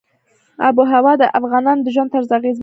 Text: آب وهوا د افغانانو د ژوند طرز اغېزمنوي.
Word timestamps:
آب 0.67 0.75
وهوا 0.79 1.13
د 1.19 1.23
افغانانو 1.37 1.81
د 1.83 1.87
ژوند 1.95 2.11
طرز 2.13 2.29
اغېزمنوي. 2.37 2.59